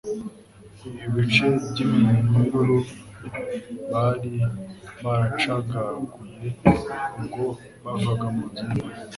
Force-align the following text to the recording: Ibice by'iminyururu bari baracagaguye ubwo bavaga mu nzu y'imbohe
Ibice 1.07 1.45
by'iminyururu 1.67 2.77
bari 3.91 4.33
baracagaguye 5.03 6.47
ubwo 7.19 7.45
bavaga 7.83 8.27
mu 8.35 8.43
nzu 8.49 8.63
y'imbohe 8.69 8.99